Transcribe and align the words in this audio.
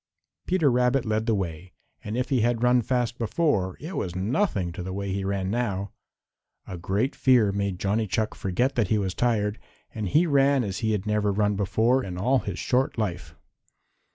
Peter 0.47 0.71
Rabbit 0.71 1.05
led 1.05 1.27
the 1.27 1.35
way, 1.35 1.73
and 2.03 2.17
if 2.17 2.29
he 2.29 2.41
had 2.41 2.63
run 2.63 2.81
fast 2.81 3.19
before 3.19 3.77
it 3.79 3.95
was 3.95 4.15
nothing 4.15 4.71
to 4.71 4.81
the 4.81 4.93
way 4.93 5.13
he 5.13 5.23
ran 5.23 5.51
now. 5.51 5.91
A 6.65 6.75
great 6.75 7.15
fear 7.15 7.51
made 7.51 7.77
Johnny 7.77 8.07
Chuck 8.07 8.33
forget 8.33 8.73
that 8.73 8.87
he 8.87 8.97
was 8.97 9.13
tired, 9.13 9.59
and 9.93 10.07
he 10.09 10.25
ran 10.25 10.63
as 10.63 10.79
he 10.79 10.93
had 10.93 11.05
never 11.05 11.31
run 11.31 11.55
before 11.55 12.03
in 12.03 12.17
all 12.17 12.39
his 12.39 12.57
short 12.57 12.97
life. 12.97 13.35